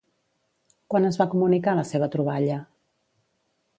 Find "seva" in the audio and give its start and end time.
1.93-2.11